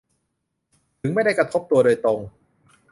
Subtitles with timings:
[1.01, 2.19] ถึงไม่ได้กระทบตัวโดยตรง